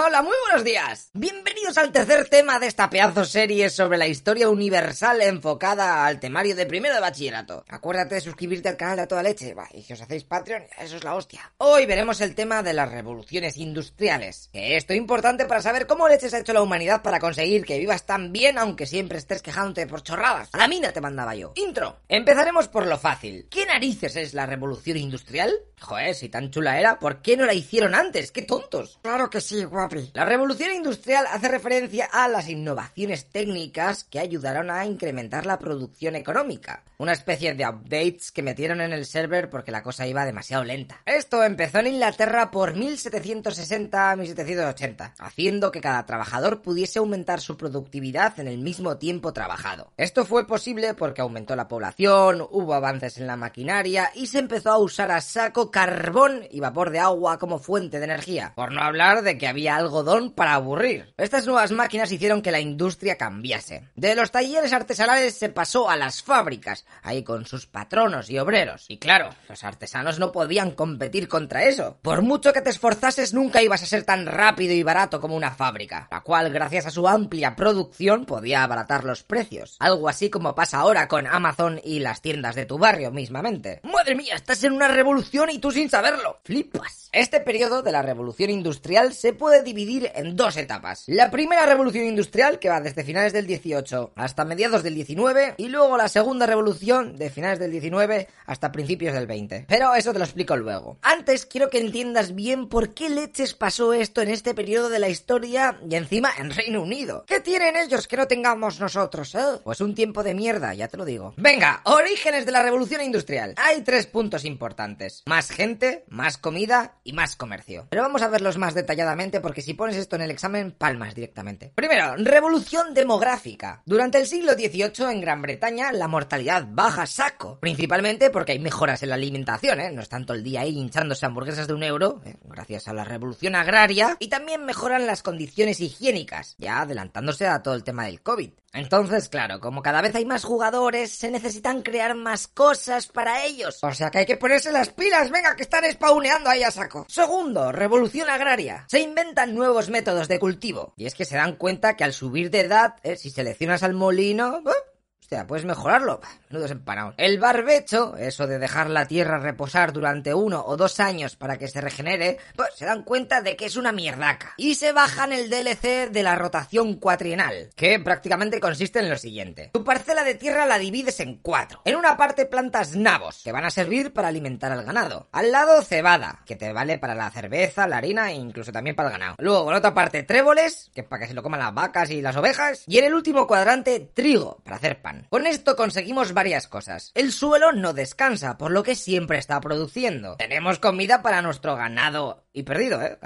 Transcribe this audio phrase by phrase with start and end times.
[0.00, 1.10] Hola, muy buenos días.
[1.12, 6.54] Bienvenidos al tercer tema de esta pedazo serie sobre la historia universal enfocada al temario
[6.54, 7.64] de primero de bachillerato.
[7.68, 10.96] Acuérdate de suscribirte al canal de A Toda Leche, y si os hacéis Patreon, eso
[10.96, 11.52] es la hostia.
[11.56, 14.50] Hoy veremos el tema de las revoluciones industriales.
[14.52, 17.80] Que esto es importante para saber cómo leches ha hecho la humanidad para conseguir que
[17.80, 20.48] vivas tan bien aunque siempre estés quejándote por chorradas.
[20.52, 21.54] A la mina te mandaba yo.
[21.56, 22.02] Intro.
[22.08, 23.48] Empezaremos por lo fácil.
[23.50, 25.52] ¿Qué narices es la revolución industrial?
[25.80, 28.32] Joder, si tan chula era, ¿por qué no la hicieron antes?
[28.32, 28.98] ¡Qué tontos!
[29.02, 29.64] Claro que sí,
[30.12, 36.16] La revolución industrial hace referencia a las innovaciones técnicas que ayudaron a incrementar la producción
[36.16, 36.82] económica.
[36.98, 41.00] Una especie de updates que metieron en el server porque la cosa iba demasiado lenta.
[41.06, 48.48] Esto empezó en Inglaterra por 1760-1780, haciendo que cada trabajador pudiese aumentar su productividad en
[48.48, 49.92] el mismo tiempo trabajado.
[49.96, 54.72] Esto fue posible porque aumentó la población, hubo avances en la maquinaria y se empezó
[54.72, 58.52] a usar a saco carbón y vapor de agua como fuente de energía.
[58.54, 61.14] Por no hablar de que había algodón para aburrir.
[61.16, 63.88] Estas nuevas máquinas hicieron que la industria cambiase.
[63.96, 68.86] De los talleres artesanales se pasó a las fábricas, ahí con sus patronos y obreros.
[68.88, 71.96] Y claro, los artesanos no podían competir contra eso.
[72.02, 75.52] Por mucho que te esforzases, nunca ibas a ser tan rápido y barato como una
[75.52, 79.76] fábrica, la cual, gracias a su amplia producción, podía abaratar los precios.
[79.78, 83.80] Algo así como pasa ahora con Amazon y las tiendas de tu barrio mismamente.
[83.84, 84.34] ¡Madre mía!
[84.34, 86.40] Estás en una revolución y tú sin saberlo.
[86.44, 87.08] ¡Flipas!
[87.12, 91.04] Este periodo de la revolución industrial se puede dividir en dos etapas.
[91.06, 95.68] La primera revolución industrial, que va desde finales del 18 hasta mediados del 19, y
[95.68, 99.66] luego la segunda revolución de finales del 19 hasta principios del 20.
[99.68, 100.98] Pero eso te lo explico luego.
[101.02, 105.08] Antes quiero que entiendas bien por qué leches pasó esto en este periodo de la
[105.08, 107.24] historia y encima en Reino Unido.
[107.26, 109.60] ¿Qué tienen ellos que no tengamos nosotros, eh?
[109.64, 111.34] Pues un tiempo de mierda, ya te lo digo.
[111.36, 113.54] Venga, orígenes de la revolución industrial.
[113.56, 115.22] Hay tres puntos importantes.
[115.26, 117.86] Más gente, más comida y más comercio.
[117.90, 121.72] Pero vamos a verlos más detalladamente porque si pones esto en el examen, palmas directamente.
[121.74, 123.82] Primero, revolución demográfica.
[123.84, 127.58] Durante el siglo XVIII en Gran Bretaña la mortalidad baja saco.
[127.60, 129.90] Principalmente porque hay mejoras en la alimentación, ¿eh?
[129.92, 132.36] No están todo el día ahí hinchándose hamburguesas de un euro, ¿eh?
[132.44, 134.16] gracias a la revolución agraria.
[134.18, 138.50] Y también mejoran las condiciones higiénicas, ya adelantándose a todo el tema del COVID.
[138.72, 143.78] Entonces, claro, como cada vez hay más jugadores, se necesitan crear más cosas para ellos.
[143.82, 147.06] O sea que hay que ponerse las pilas, venga, que están spawneando ahí a saco.
[147.08, 148.84] Segundo, revolución agraria.
[148.88, 150.92] Se inventan nuevos métodos de cultivo.
[150.96, 153.94] Y es que se dan cuenta que al subir de edad, eh, si seleccionas al
[153.94, 154.58] molino...
[154.66, 154.97] ¡eh!
[155.28, 156.22] Hostia, puedes mejorarlo.
[156.48, 157.14] Menudos empanados.
[157.18, 161.68] El barbecho, eso de dejar la tierra reposar durante uno o dos años para que
[161.68, 164.54] se regenere, pues se dan cuenta de que es una mierdaca.
[164.56, 169.68] Y se bajan el DLC de la rotación cuatrienal, que prácticamente consiste en lo siguiente.
[169.74, 171.82] Tu parcela de tierra la divides en cuatro.
[171.84, 175.28] En una parte plantas nabos, que van a servir para alimentar al ganado.
[175.32, 179.10] Al lado cebada, que te vale para la cerveza, la harina e incluso también para
[179.10, 179.36] el ganado.
[179.40, 182.22] Luego en otra parte tréboles, que es para que se lo coman las vacas y
[182.22, 182.84] las ovejas.
[182.86, 185.17] Y en el último cuadrante trigo, para hacer pan.
[185.28, 187.12] Con esto conseguimos varias cosas.
[187.14, 190.36] El suelo no descansa, por lo que siempre está produciendo.
[190.36, 193.18] Tenemos comida para nuestro ganado y perdido, ¿eh?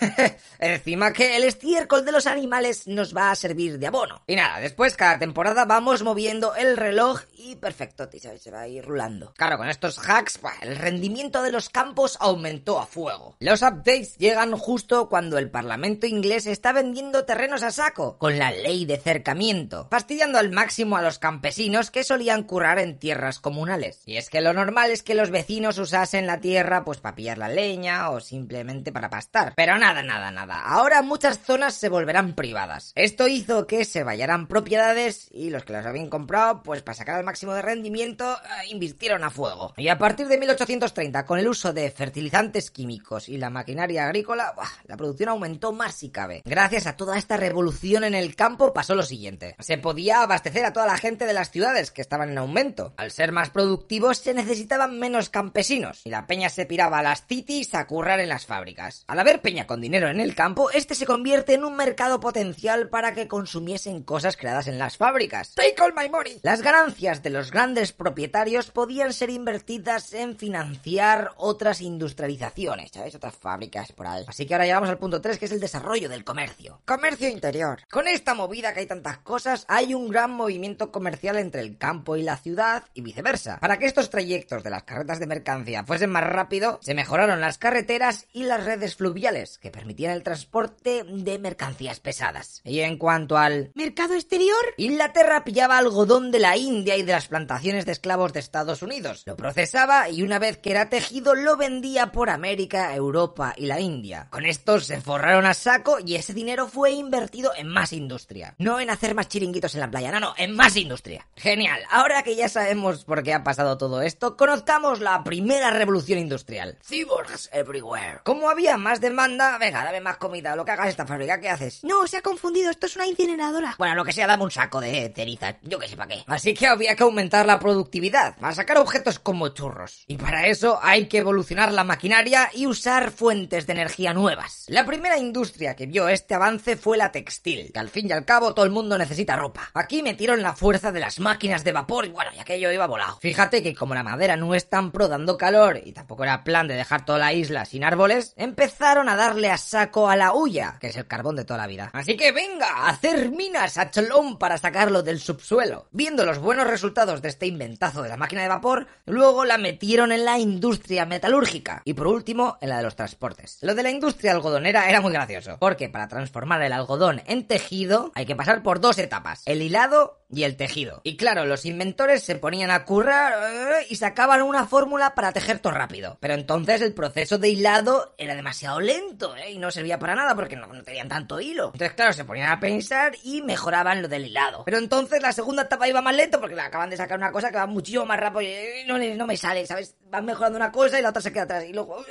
[0.58, 4.22] Encima que el estiércol de los animales nos va a servir de abono.
[4.26, 8.68] Y nada, después cada temporada vamos moviendo el reloj y perfecto, tío, se va a
[8.68, 9.34] ir rulando.
[9.36, 13.36] Claro, con estos hacks, bah, el rendimiento de los campos aumentó a fuego.
[13.40, 18.50] Los updates llegan justo cuando el Parlamento inglés está vendiendo terrenos a saco, con la
[18.50, 24.02] ley de cercamiento, fastidiando al máximo a los campesinos que solían currar en tierras comunales.
[24.06, 27.38] Y es que lo normal es que los vecinos usasen la tierra pues para pillar
[27.38, 29.54] la leña o simplemente para pastar.
[29.56, 30.60] Pero nada, nada, nada.
[30.62, 32.92] Ahora muchas zonas se volverán privadas.
[32.94, 37.18] Esto hizo que se vayaran propiedades y los que las habían comprado pues para sacar
[37.18, 39.74] el máximo de rendimiento eh, invirtieron a fuego.
[39.76, 44.54] Y a partir de 1830 con el uso de fertilizantes químicos y la maquinaria agrícola,
[44.84, 46.40] la producción aumentó más si cabe.
[46.46, 49.54] Gracias a toda esta revolución en el campo pasó lo siguiente.
[49.58, 52.94] Se podía abastecer a toda la gente de las ciudades que estaban en aumento.
[52.96, 57.26] Al ser más productivos se necesitaban menos campesinos y la peña se piraba a las
[57.26, 59.04] cities a currar en las fábricas.
[59.08, 62.88] Al haber peña con dinero en el campo, este se convierte en un mercado potencial
[62.90, 65.52] para que consumiesen cosas creadas en las fábricas.
[65.56, 66.38] Take all my money.
[66.42, 73.16] Las ganancias de los grandes propietarios podían ser invertidas en financiar otras industrializaciones, ¿sabes?
[73.16, 74.24] Otras fábricas por ahí.
[74.28, 76.80] Así que ahora llegamos al punto 3, que es el desarrollo del comercio.
[76.84, 77.80] Comercio interior.
[77.90, 82.14] Con esta movida que hay tantas cosas, hay un gran movimiento comercial entre el campo
[82.14, 83.58] y la ciudad y viceversa.
[83.58, 87.58] Para que estos trayectos de las carretas de mercancía fuesen más rápido, se mejoraron las
[87.58, 92.60] carreteras y las redes fluviales que permitían el transporte de mercancías pesadas.
[92.64, 97.28] Y en cuanto al mercado exterior, Inglaterra pillaba algodón de la India y de las
[97.28, 101.56] plantaciones de esclavos de Estados Unidos, lo procesaba y una vez que era tejido lo
[101.56, 104.28] vendía por América, Europa y la India.
[104.30, 108.54] Con esto se forraron a saco y ese dinero fue invertido en más industria.
[108.58, 111.26] No en hacer más chiringuitos en la playa, no, no, en más industria.
[111.36, 116.18] Genial, ahora que ya sabemos por qué ha pasado todo esto, conozcamos la primera revolución
[116.18, 116.76] industrial.
[116.86, 118.20] Cyborgs everywhere.
[118.24, 121.82] Como había más demanda, venga, dame más comida, lo que hagas esta fábrica, ¿qué haces?
[121.84, 123.74] No, se ha confundido, esto es una incineradora.
[123.78, 126.24] Bueno, lo que sea, dame un saco de ceniza, yo que sé para qué.
[126.26, 130.04] Así que había que aumentar la productividad, para sacar objetos como churros.
[130.06, 134.64] Y para eso hay que evolucionar la maquinaria y usar fuentes de energía nuevas.
[134.68, 138.24] La primera industria que vio este avance fue la textil, que al fin y al
[138.24, 139.70] cabo todo el mundo necesita ropa.
[139.74, 143.18] Aquí metieron la fuerza de las máquinas de vapor y bueno, ya aquello iba volado.
[143.20, 146.68] Fíjate que como la madera no es tan pro dando calor y tampoco era plan
[146.68, 150.76] de dejar toda la isla sin árboles, empezaron a darle a saco a la huya,
[150.80, 151.90] que es el carbón de toda la vida.
[151.92, 155.88] Así que venga, a hacer minas a cholón para sacarlo del subsuelo.
[155.90, 160.12] Viendo los buenos resultados de este inventazo de la máquina de vapor, luego la metieron
[160.12, 163.58] en la industria metalúrgica y por último en la de los transportes.
[163.62, 168.12] Lo de la industria algodonera era muy gracioso, porque para transformar el algodón en tejido
[168.14, 171.00] hay que pasar por dos etapas, el hilado y el tejido.
[171.04, 175.60] Y claro, los inventores se ponían a currar eh, y sacaban una fórmula para tejer
[175.60, 176.18] todo rápido.
[176.20, 179.52] Pero entonces el proceso de hilado era demasiado lento ¿eh?
[179.52, 181.66] y no servía para nada porque no, tenían tanto hilo.
[181.72, 184.64] Entonces claro, se ponían a pensar y mejoraban lo del hilado.
[184.64, 187.50] Pero entonces la segunda etapa iba más lento porque le acaban de sacar una cosa
[187.50, 189.96] que va muchísimo más rápido y no, no me sale, ¿sabes?
[190.10, 192.04] Van mejorando una cosa y la otra se queda atrás y luego...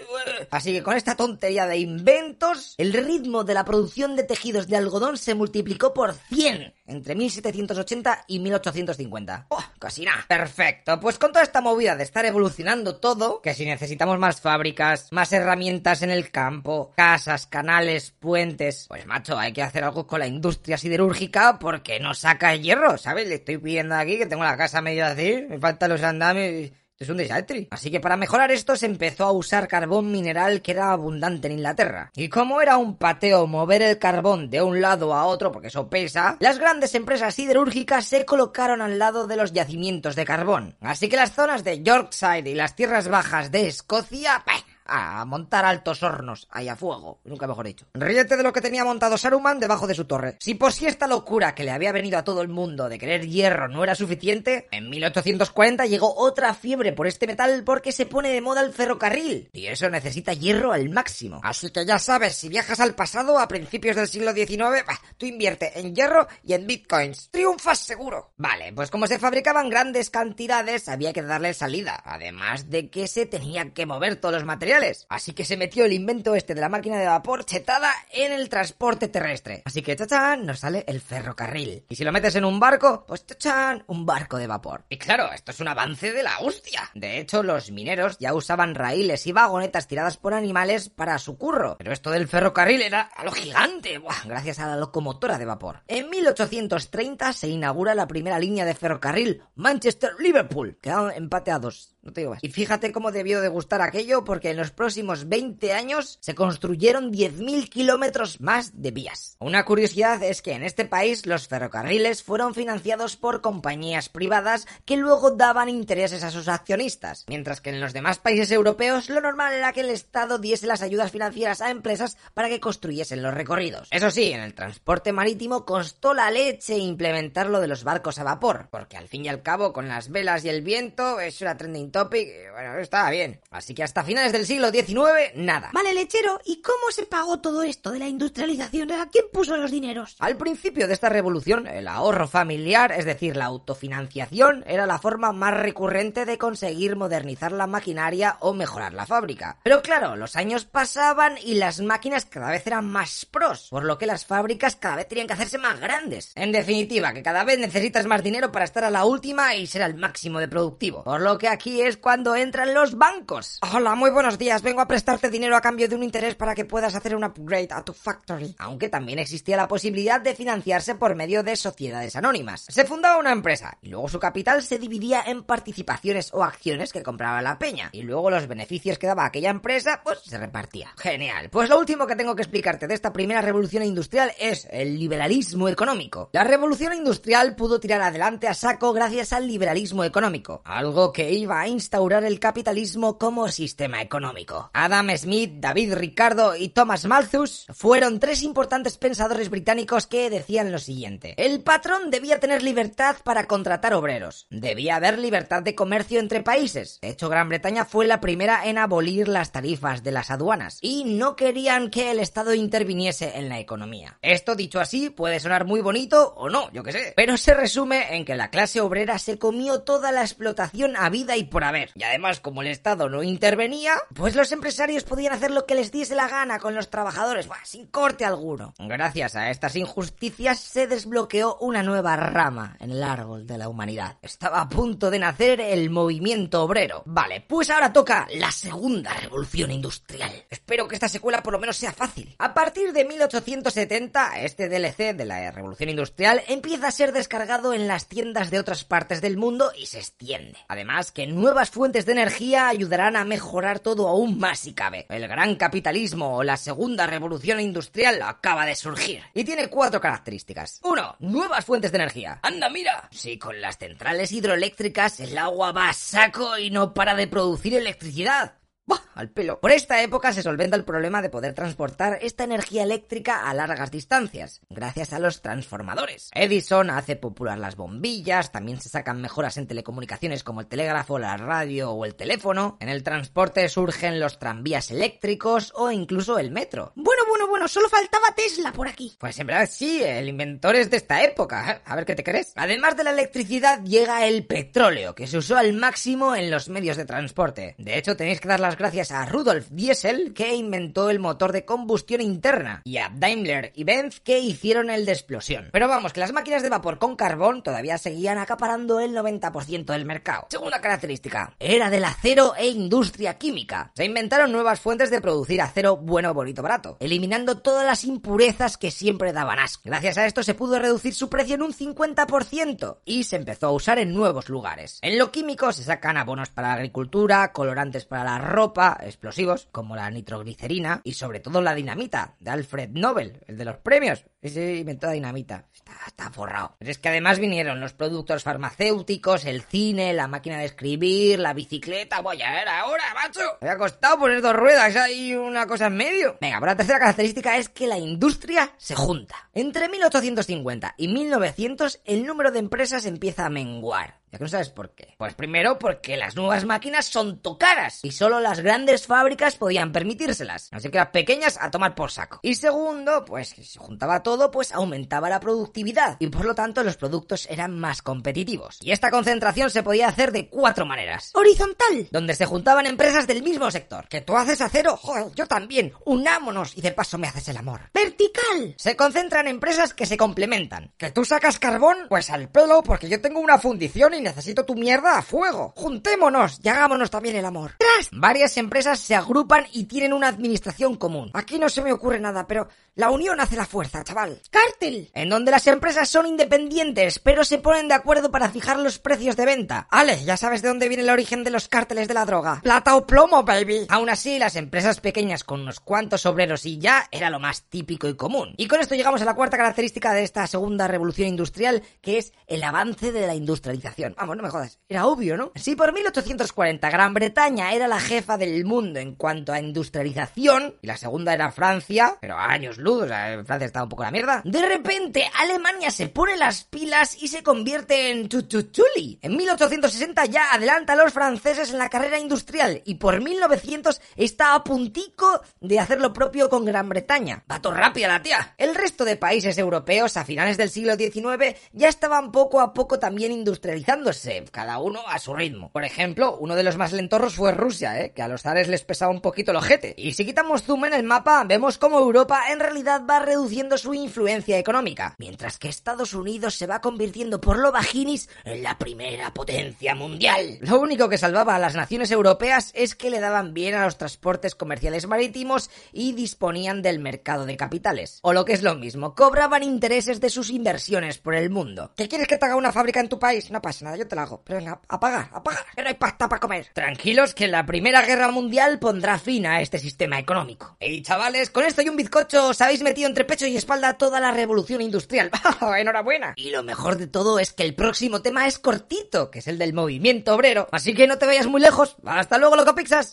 [0.52, 4.78] Así que con esta tontería de inventos, el ritmo de la producción de tejidos de
[4.78, 9.48] algodón se multiplicó por 100 entre 1780 y 1850.
[9.50, 9.64] ¡Oh!
[9.80, 10.24] Casi nada.
[10.28, 11.00] Perfecto.
[11.00, 15.34] Pues con toda esta movida de estar evolucionando todo, que si necesitamos más fábricas, más
[15.34, 20.26] herramientas en el campo, casas, canales, puentes, pues macho, hay que hacer algo con la
[20.26, 23.28] industria siderúrgica porque no saca hierro, ¿sabes?
[23.28, 27.10] Le estoy pidiendo aquí que tengo la casa medio así, me faltan los andamios es
[27.10, 27.68] un desastre.
[27.70, 31.54] Así que para mejorar esto se empezó a usar carbón mineral que era abundante en
[31.54, 32.12] Inglaterra.
[32.16, 35.90] Y como era un pateo mover el carbón de un lado a otro, porque eso
[35.90, 40.78] pesa, las grandes empresas siderúrgicas se colocaron al lado de los yacimientos de carbón.
[40.82, 44.73] Así que las zonas de Yorkshire y las tierras bajas de Escocia, ¡pah!
[44.86, 47.86] A montar altos hornos ahí a fuego, nunca mejor dicho.
[47.94, 50.38] Ríete de lo que tenía montado Saruman debajo de su torre.
[50.40, 53.28] Si por si esta locura que le había venido a todo el mundo de querer
[53.28, 58.30] hierro no era suficiente, en 1840 llegó otra fiebre por este metal porque se pone
[58.30, 61.40] de moda el ferrocarril, y eso necesita hierro al máximo.
[61.44, 65.26] Así que ya sabes, si viajas al pasado a principios del siglo XIX, bah, tú
[65.26, 67.30] invierte en hierro y en bitcoins.
[67.32, 68.34] Triunfas seguro.
[68.38, 73.26] Vale, pues como se fabricaban grandes cantidades, había que darle salida, además de que se
[73.26, 74.73] tenían que mover todos los materiales
[75.10, 78.50] Así que se metió el invento este de la máquina de vapor chetada en el
[78.50, 79.62] transporte terrestre.
[79.66, 81.86] Así que chachán nos sale el ferrocarril.
[81.90, 84.86] Y si lo metes en un barco, pues chachán, un barco de vapor.
[84.90, 86.90] Y claro, esto es un avance de la hostia.
[86.96, 91.76] De hecho, los mineros ya usaban raíles y vagonetas tiradas por animales para su curro.
[91.78, 95.84] Pero esto del ferrocarril era a lo gigante, gracias a la locomotora de vapor.
[95.88, 100.80] En 1830 se inaugura la primera línea de ferrocarril Manchester-Liverpool.
[100.82, 102.44] Quedaron empateados no te digo más.
[102.44, 107.12] Y fíjate cómo debió de gustar aquello, porque en los próximos 20 años se construyeron
[107.12, 109.38] 10.000 kilómetros más de vías.
[109.40, 114.98] Una curiosidad es que en este país los ferrocarriles fueron financiados por compañías privadas que
[114.98, 119.54] luego daban intereses a sus accionistas, mientras que en los demás países europeos lo normal
[119.54, 123.88] era que el Estado diese las ayudas financieras a empresas para que construyesen los recorridos.
[123.92, 128.24] Eso sí, en el transporte marítimo costó la leche implementar lo de los barcos a
[128.24, 131.58] vapor, porque al fin y al cabo con las velas y el viento eso era
[131.58, 133.40] trending topic, bueno, estaba bien.
[133.52, 135.70] Así que hasta finales del siglo XIX, nada.
[135.74, 138.92] Vale, lechero, ¿y cómo se pagó todo esto de la industrialización?
[138.92, 140.18] ¿A quién puso los dineros?
[140.20, 145.32] Al principio de esta revolución, el ahorro familiar, es decir, la autofinanciación, era la forma
[145.32, 149.60] más recurrente de conseguir modernizar la maquinaria o mejorar la fábrica.
[149.64, 153.98] Pero claro, los años pasaban y las máquinas cada vez eran más pros, por lo
[153.98, 156.32] que las fábricas cada vez tenían que hacerse más grandes.
[156.36, 159.84] En definitiva, que cada vez necesitas más dinero para estar a la última y ser
[159.84, 161.04] al máximo de productivo.
[161.04, 163.60] Por lo que aquí es cuando entran los bancos.
[163.74, 166.66] Hola, muy buenos días vengo a prestarte dinero a cambio de un interés para que
[166.66, 168.56] puedas hacer un upgrade a tu factory.
[168.58, 172.66] Aunque también existía la posibilidad de financiarse por medio de sociedades anónimas.
[172.70, 177.04] Se fundaba una empresa y luego su capital se dividía en participaciones o acciones que
[177.04, 180.94] compraba la peña y luego los beneficios que daba aquella empresa pues se repartía.
[180.98, 181.50] Genial.
[181.50, 185.70] Pues lo último que tengo que explicarte de esta primera revolución industrial es el liberalismo
[185.70, 186.30] económico.
[186.32, 191.60] La revolución industrial pudo tirar adelante a saco gracias al liberalismo económico, algo que iba
[191.60, 194.70] a instaurar el capitalismo como sistema económico.
[194.74, 200.80] Adam Smith, David Ricardo y Thomas Malthus fueron tres importantes pensadores británicos que decían lo
[200.80, 201.34] siguiente.
[201.38, 204.48] El patrón debía tener libertad para contratar obreros.
[204.50, 207.00] Debía haber libertad de comercio entre países.
[207.02, 211.04] De hecho, Gran Bretaña fue la primera en abolir las tarifas de las aduanas y
[211.04, 214.18] no querían que el Estado interviniese en la economía.
[214.22, 218.16] Esto dicho así puede sonar muy bonito o no, yo que sé, pero se resume
[218.16, 221.92] en que la clase obrera se comió toda la explotación a vida y por haber.
[221.96, 225.92] Y además, como el Estado no intervenía, pues los empresarios podían hacer lo que les
[225.92, 228.74] diese la gana con los trabajadores, sin corte alguno.
[228.80, 234.18] Gracias a estas injusticias se desbloqueó una nueva rama en el árbol de la humanidad.
[234.22, 237.04] Estaba a punto de nacer el movimiento obrero.
[237.06, 240.32] Vale, pues ahora toca la segunda revolución industrial.
[240.50, 242.36] Espero que esta secuela por lo menos sea fácil.
[242.40, 247.88] A partir de 1870, este DLC de la revolución industrial empieza a ser descargado en
[247.88, 250.58] las tiendas de otras partes del mundo y se extiende.
[250.68, 255.06] Además que nuevas fuentes de energía ayudarán a mejorar todo aún más si cabe.
[255.10, 260.80] El gran capitalismo o la segunda revolución industrial acaba de surgir y tiene cuatro características.
[260.84, 261.18] 1.
[261.20, 262.40] Nuevas fuentes de energía.
[262.44, 263.10] Anda, mira.
[263.12, 267.76] Si con las centrales hidroeléctricas el agua va a saco y no para de producir
[267.76, 268.63] electricidad.
[268.86, 269.02] ¡Bah!
[269.16, 269.60] Al pelo.
[269.60, 273.92] Por esta época se solventa el problema de poder transportar esta energía eléctrica a largas
[273.92, 276.32] distancias, gracias a los transformadores.
[276.34, 281.38] Edison hace popular las bombillas, también se sacan mejoras en telecomunicaciones como el telégrafo, la
[281.38, 282.78] radio o el teléfono.
[282.80, 286.92] En el transporte surgen los tranvías eléctricos o incluso el metro.
[286.96, 289.16] Bueno, bueno, bueno, solo faltaba Tesla por aquí.
[289.20, 291.82] Pues en verdad sí, el inventor es de esta época.
[291.86, 292.54] A ver qué te crees.
[292.56, 296.98] Además de la electricidad llega el petróleo, que se usó al máximo en los medios
[296.98, 297.76] de transporte.
[297.78, 301.66] De hecho, tenéis que dar las gracias a Rudolf Diesel, que inventó el motor de
[301.66, 305.70] combustión interna, y a Daimler y Benz, que hicieron el de explosión.
[305.72, 310.06] Pero vamos, que las máquinas de vapor con carbón todavía seguían acaparando el 90% del
[310.06, 310.48] mercado.
[310.50, 313.92] Segunda característica, era del acero e industria química.
[313.96, 318.92] Se inventaron nuevas fuentes de producir acero bueno, bonito, barato, eliminando todas las impurezas que
[318.92, 319.84] siempre daban asco.
[319.86, 323.72] Gracias a esto se pudo reducir su precio en un 50% y se empezó a
[323.72, 325.00] usar en nuevos lugares.
[325.02, 328.63] En lo químico se sacan abonos para la agricultura, colorantes para la ropa,
[329.02, 333.78] explosivos como la nitroglicerina y sobre todo la dinamita de Alfred Nobel, el de los
[333.78, 334.26] premios.
[334.42, 335.66] Ese inventó la dinamita.
[335.74, 336.76] Está, forrado.
[336.80, 341.54] Pero es que además vinieron los productos farmacéuticos, el cine, la máquina de escribir, la
[341.54, 342.22] bicicleta.
[342.22, 343.42] Voy a ver ahora, macho.
[343.62, 346.38] Me ha costado poner dos ruedas y una cosa en medio.
[346.40, 349.50] Venga, por la tercera característica es que la industria se junta.
[349.54, 354.23] Entre 1850 y 1900 el número de empresas empieza a menguar.
[354.34, 355.14] Ya que no sabes por qué.
[355.20, 360.70] Pues primero porque las nuevas máquinas son tocaras y solo las grandes fábricas podían permitírselas.
[360.72, 362.40] Así que las pequeñas a tomar por saco.
[362.42, 366.84] Y segundo, pues si se juntaba todo, pues aumentaba la productividad y por lo tanto
[366.84, 368.80] los productos eran más competitivos.
[368.82, 371.30] Y esta concentración se podía hacer de cuatro maneras.
[371.36, 372.08] Horizontal.
[372.10, 374.08] Donde se juntaban empresas del mismo sector.
[374.08, 375.94] Que tú haces acero, joder, yo también.
[376.06, 377.82] Unámonos y de paso me haces el amor.
[377.94, 378.74] Vertical.
[378.78, 380.92] Se concentran empresas que se complementan.
[380.98, 384.76] Que tú sacas carbón, pues al pelo porque yo tengo una fundición y necesito tu
[384.76, 385.74] mierda a fuego.
[385.76, 387.76] Juntémonos y hagámonos también el amor.
[387.78, 388.10] Tras.
[388.12, 391.32] Varias empresas se agrupan y tienen una administración común.
[391.34, 394.40] Aquí no se me ocurre nada, pero la unión hace la fuerza, chaval.
[394.50, 395.10] Cártel.
[395.14, 399.36] En donde las empresas son independientes, pero se ponen de acuerdo para fijar los precios
[399.36, 399.88] de venta.
[399.90, 402.62] Ale, ya sabes de dónde viene el origen de los cárteles de la droga.
[402.62, 403.86] Plata o plomo, baby.
[403.90, 408.08] Aún así, las empresas pequeñas con unos cuantos obreros y ya era lo más típico
[408.08, 408.54] y común.
[408.58, 412.34] Y con esto llegamos a la cuarta característica de esta segunda revolución industrial, que es
[412.48, 414.13] el avance de la industrialización.
[414.18, 414.80] Vamos, no me jodas.
[414.88, 415.52] Era obvio, ¿no?
[415.56, 420.88] Si por 1840 Gran Bretaña era la jefa del mundo en cuanto a industrialización, y
[420.88, 424.42] la segunda era Francia, pero años luz, o sea, Francia estaba un poco la mierda,
[424.44, 429.20] de repente Alemania se pone las pilas y se convierte en tututuli.
[429.22, 434.56] En 1860 ya adelanta a los franceses en la carrera industrial y por 1900 está
[434.56, 437.44] a puntico de hacer lo propio con Gran Bretaña.
[437.52, 438.54] Va todo rápida la tía.
[438.58, 443.00] El resto de países europeos a finales del siglo XIX ya estaban poco a poco
[443.00, 444.03] también industrializando
[444.52, 445.72] cada uno a su ritmo.
[445.72, 448.12] Por ejemplo, uno de los más lentorros fue Rusia, ¿eh?
[448.12, 449.94] que a los zares les pesaba un poquito el ojete.
[449.98, 453.94] Y si quitamos zoom en el mapa, vemos cómo Europa en realidad va reduciendo su
[453.94, 459.34] influencia económica, mientras que Estados Unidos se va convirtiendo por lo bajinis en la primera
[459.34, 460.58] potencia mundial.
[460.62, 463.98] Lo único que salvaba a las naciones europeas es que le daban bien a los
[463.98, 468.20] transportes comerciales marítimos y disponían del mercado de capitales.
[468.22, 471.92] O lo que es lo mismo, cobraban intereses de sus inversiones por el mundo.
[471.96, 473.50] ¿Qué quieres que te haga una fábrica en tu país?
[473.50, 474.42] No pasa nada, yo te la hago.
[474.44, 476.68] Pero venga, apaga, apaga, que no hay pasta para comer.
[476.74, 480.78] Tranquilos que la Primera Guerra Mundial pondrá fin a este sistema económico.
[480.80, 484.20] Y chavales, con esto y un bizcocho os habéis metido entre pecho y espalda toda
[484.20, 485.30] la revolución industrial.
[485.78, 486.34] ¡Enhorabuena!
[486.36, 489.58] Y lo mejor de todo es que el próximo tema es cortito, que es el
[489.58, 490.68] del movimiento obrero.
[490.72, 491.98] Así que no te vayas muy lejos.
[492.06, 493.12] Hasta luego, loco Pixas.